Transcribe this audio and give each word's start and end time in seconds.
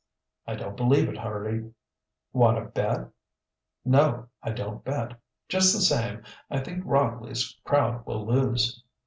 "I 0.47 0.55
don't 0.55 0.75
believe 0.75 1.09
it, 1.09 1.17
Hurdy." 1.19 1.73
"Want 2.33 2.57
to 2.57 2.65
bet?" 2.71 3.07
"No, 3.85 4.29
I 4.41 4.49
don't 4.49 4.83
bet. 4.83 5.13
Just 5.47 5.75
the 5.75 5.79
same, 5.81 6.23
I 6.49 6.59
think 6.59 6.81
Rockley's 6.87 7.55
crowd 7.65 8.03
will 8.07 8.25
lose." 8.25 8.83